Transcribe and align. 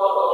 Welcome 0.00 0.28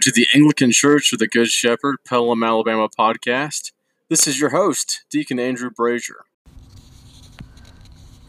to 0.00 0.12
the 0.12 0.26
Anglican 0.34 0.70
Church 0.72 1.14
of 1.14 1.18
the 1.18 1.26
Good 1.26 1.48
Shepherd, 1.48 1.96
Pelham, 2.06 2.42
Alabama 2.42 2.90
podcast. 2.90 3.72
This 4.10 4.26
is 4.26 4.38
your 4.38 4.50
host, 4.50 5.06
Deacon 5.10 5.40
Andrew 5.40 5.70
Brazier. 5.70 6.26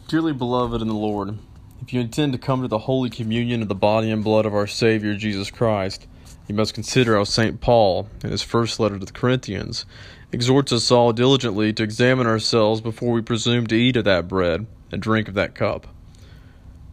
Dearly 0.08 0.32
beloved 0.32 0.80
in 0.80 0.88
the 0.88 0.94
Lord, 0.94 1.38
if 1.82 1.92
you 1.92 2.00
intend 2.00 2.32
to 2.32 2.38
come 2.38 2.62
to 2.62 2.68
the 2.68 2.78
Holy 2.78 3.10
Communion 3.10 3.60
of 3.60 3.68
the 3.68 3.74
body 3.74 4.10
and 4.10 4.24
blood 4.24 4.46
of 4.46 4.54
our 4.54 4.66
Savior 4.66 5.14
Jesus 5.14 5.50
Christ, 5.50 6.06
you 6.46 6.54
must 6.54 6.74
consider 6.74 7.16
how 7.16 7.24
St. 7.24 7.60
Paul, 7.60 8.08
in 8.22 8.30
his 8.30 8.42
first 8.42 8.78
letter 8.78 8.98
to 8.98 9.06
the 9.06 9.12
Corinthians, 9.12 9.86
exhorts 10.30 10.72
us 10.72 10.90
all 10.90 11.12
diligently 11.12 11.72
to 11.72 11.82
examine 11.82 12.26
ourselves 12.26 12.80
before 12.80 13.12
we 13.12 13.22
presume 13.22 13.66
to 13.68 13.76
eat 13.76 13.96
of 13.96 14.04
that 14.04 14.28
bread 14.28 14.66
and 14.92 15.00
drink 15.00 15.28
of 15.28 15.34
that 15.34 15.54
cup. 15.54 15.86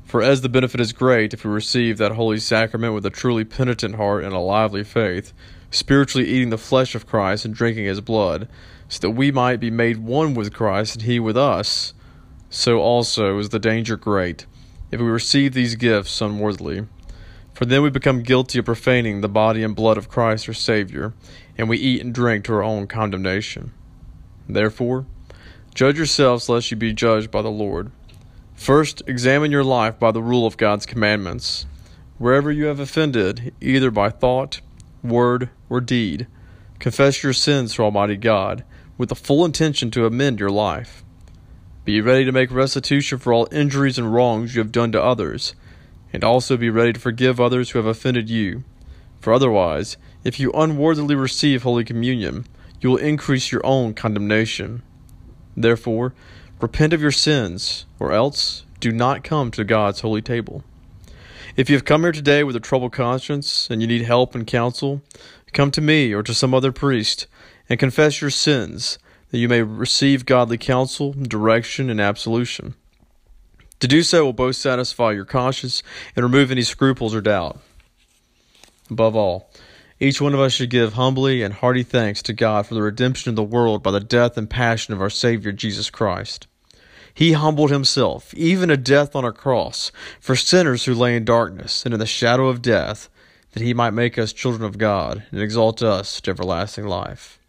For 0.06 0.22
as 0.22 0.42
the 0.42 0.50
benefit 0.50 0.80
is 0.80 0.94
great 0.94 1.34
if 1.34 1.44
we 1.44 1.52
receive 1.52 1.98
that 1.98 2.14
holy 2.14 2.40
sacrament 2.40 2.94
with 2.94 3.06
a 3.06 3.10
truly 3.10 3.44
penitent 3.44 3.96
heart 3.96 4.24
and 4.24 4.34
a 4.34 4.40
lively 4.40 4.84
faith, 4.84 5.34
spiritually 5.70 6.28
eating 6.28 6.50
the 6.50 6.58
flesh 6.58 6.96
of 6.96 7.08
Christ 7.08 7.46
and 7.46 7.54
drinking 7.54 7.86
his 7.86 8.02
blood, 8.02 8.48
so 8.90 9.00
that 9.00 9.12
we 9.12 9.32
might 9.32 9.62
be 9.62 9.72
made 9.72 9.98
one 9.98 10.34
with 10.34 10.54
Christ 10.54 10.96
and 10.96 11.04
he 11.04 11.20
with 11.20 11.38
us, 11.38 11.94
so 12.50 12.80
also 12.80 13.38
is 13.40 13.50
the 13.50 13.60
danger 13.60 13.96
great 13.96 14.46
if 14.92 15.00
we 15.00 15.08
receive 15.08 15.54
these 15.54 15.76
gifts 15.76 16.20
unworthily. 16.20 16.86
For 17.54 17.66
then 17.66 17.84
we 17.84 17.90
become 17.90 18.24
guilty 18.24 18.60
of 18.60 18.66
profaning 18.66 19.22
the 19.22 19.30
body 19.30 19.64
and 19.64 19.76
blood 19.76 19.98
of 19.98 20.10
Christ 20.10 20.48
our 20.48 20.54
Savior, 20.54 21.14
and 21.58 21.70
we 21.70 21.78
eat 21.78 22.02
and 22.02 22.14
drink 22.14 22.46
to 22.46 22.54
our 22.54 22.64
own 22.64 22.88
condemnation. 22.88 23.72
Therefore, 24.48 25.06
judge 25.76 25.98
yourselves 25.98 26.50
lest 26.50 26.72
you 26.72 26.78
be 26.78 26.94
judged 26.94 27.30
by 27.30 27.42
the 27.42 27.50
Lord. 27.52 27.92
First, 28.56 29.02
examine 29.08 29.52
your 29.52 29.64
life 29.64 30.00
by 30.00 30.12
the 30.12 30.22
rule 30.22 30.46
of 30.46 30.58
God's 30.58 30.86
commandments. 30.86 31.66
Wherever 32.18 32.52
you 32.52 32.66
have 32.66 32.80
offended, 32.80 33.54
either 33.60 33.90
by 33.90 34.10
thought, 34.10 34.62
word, 35.04 35.50
or 35.70 35.82
deed, 35.82 36.28
confess 36.80 37.24
your 37.24 37.34
sins 37.34 37.74
to 37.76 37.84
Almighty 37.84 38.18
God, 38.18 38.64
with 38.98 39.10
the 39.10 39.16
full 39.16 39.44
intention 39.44 39.90
to 39.92 40.06
amend 40.06 40.40
your 40.40 40.52
life. 40.52 41.04
Be 41.84 42.02
ready 42.02 42.24
to 42.26 42.32
make 42.32 42.52
restitution 42.52 43.18
for 43.18 43.34
all 43.34 43.48
injuries 43.52 43.98
and 43.98 44.14
wrongs 44.14 44.54
you 44.54 44.62
have 44.62 44.72
done 44.72 44.92
to 44.92 45.02
others, 45.02 45.56
and 46.14 46.24
also 46.24 46.58
be 46.58 46.70
ready 46.70 46.94
to 46.94 47.00
forgive 47.00 47.40
others 47.40 47.70
who 47.72 47.80
have 47.80 47.86
offended 47.86 48.30
you. 48.30 48.64
For 49.20 49.34
otherwise, 49.34 49.98
if 50.24 50.40
you 50.40 50.52
unworthily 50.54 51.16
receive 51.16 51.64
Holy 51.64 51.84
Communion, 51.84 52.46
you 52.80 52.90
will 52.90 52.98
increase 52.98 53.52
your 53.52 53.66
own 53.66 53.94
condemnation. 53.94 54.82
Therefore, 55.56 56.14
Repent 56.62 56.94
of 56.94 57.02
your 57.02 57.12
sins, 57.12 57.88
or 58.00 58.12
else 58.12 58.66
do 58.80 58.92
not 58.92 59.24
come 59.24 59.50
to 59.50 59.64
God's 59.64 60.02
holy 60.02 60.22
table. 60.22 60.64
If 61.56 61.72
you 61.72 61.76
have 61.76 61.86
come 61.86 62.04
here 62.04 62.12
today 62.12 62.44
with 62.44 62.56
a 62.56 62.60
troubled 62.60 62.94
conscience 62.94 63.68
and 63.72 63.82
you 63.82 63.88
need 63.88 64.04
help 64.04 64.36
and 64.36 64.46
counsel, 64.46 65.02
come 65.54 65.72
to 65.72 65.82
me 65.82 66.14
or 66.14 66.22
to 66.22 66.36
some 66.36 66.54
other 66.54 66.72
priest 66.72 67.26
and 67.68 67.80
confess 67.80 68.22
your 68.22 68.30
sins 68.30 69.00
that 69.32 69.40
you 69.40 69.50
may 69.50 69.64
receive 69.64 70.28
godly 70.28 70.60
counsel, 70.60 71.14
direction, 71.14 71.90
and 71.90 72.00
absolution. 72.00 72.76
To 73.82 73.88
do 73.88 74.04
so 74.04 74.24
will 74.24 74.34
both 74.34 74.56
satisfy 74.56 75.12
your 75.12 75.26
conscience 75.26 75.82
and 76.16 76.24
remove 76.24 76.52
any 76.52 76.62
scruples 76.62 77.16
or 77.16 77.22
doubt. 77.22 77.60
Above 78.92 79.16
all, 79.16 79.50
each 80.00 80.22
one 80.22 80.36
of 80.36 80.40
us 80.40 80.54
should 80.54 80.70
give 80.70 80.94
humbly 80.94 81.42
and 81.42 81.52
hearty 81.52 81.82
thanks 81.82 82.22
to 82.24 82.34
God 82.34 82.68
for 82.68 82.76
the 82.76 82.84
redemption 82.84 83.30
of 83.32 83.36
the 83.36 83.44
world 83.44 83.82
by 83.82 83.90
the 83.90 84.00
death 84.00 84.38
and 84.38 84.48
passion 84.48 84.94
of 84.94 85.02
our 85.02 85.10
Savior 85.10 85.52
Jesus 85.52 85.90
Christ. 85.90 86.46
He 87.12 87.34
humbled 87.34 87.72
himself, 87.72 88.34
even 88.36 88.70
to 88.70 88.78
death 88.78 89.16
on 89.16 89.26
a 89.26 89.32
cross, 89.32 89.92
for 90.20 90.36
sinners 90.36 90.86
who 90.86 90.94
lay 90.94 91.16
in 91.16 91.26
darkness 91.26 91.84
and 91.84 91.94
in 91.94 92.00
the 92.00 92.06
shadow 92.06 92.50
of 92.50 92.62
death, 92.62 93.10
that 93.54 93.64
he 93.64 93.74
might 93.74 93.92
make 93.92 94.20
us 94.20 94.32
children 94.32 94.64
of 94.64 94.78
God 94.78 95.24
and 95.32 95.42
exalt 95.42 95.82
us 95.82 96.22
to 96.22 96.32
everlasting 96.32 96.86
life. 96.86 97.40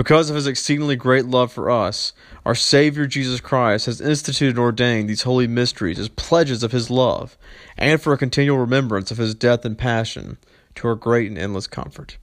Because 0.00 0.30
of 0.30 0.36
his 0.36 0.46
exceedingly 0.46 0.96
great 0.96 1.26
love 1.26 1.52
for 1.52 1.70
us, 1.70 2.14
our 2.46 2.54
Savior 2.54 3.06
Jesus 3.06 3.38
Christ 3.38 3.84
has 3.84 4.00
instituted 4.00 4.52
and 4.52 4.58
ordained 4.58 5.10
these 5.10 5.24
holy 5.24 5.46
mysteries 5.46 5.98
as 5.98 6.08
pledges 6.08 6.62
of 6.62 6.72
his 6.72 6.88
love, 6.88 7.36
and 7.76 8.00
for 8.00 8.14
a 8.14 8.16
continual 8.16 8.56
remembrance 8.56 9.10
of 9.10 9.18
his 9.18 9.34
death 9.34 9.62
and 9.66 9.76
passion, 9.76 10.38
to 10.76 10.88
our 10.88 10.94
great 10.94 11.28
and 11.28 11.36
endless 11.36 11.66
comfort. 11.66 12.16